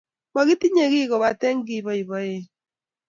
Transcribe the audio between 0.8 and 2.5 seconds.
kiy, kobate kiboiboen.